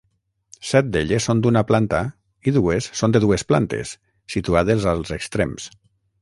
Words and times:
Set 0.67 0.87
d'elles 0.93 1.27
són 1.29 1.43
d'una 1.45 1.61
planta 1.71 1.99
i 2.51 2.55
dues 2.55 2.87
són 3.03 3.15
de 3.17 3.21
dues 3.27 3.45
plantes, 3.53 3.93
situades 4.37 4.89
als 4.95 5.15
extrems. 5.21 5.71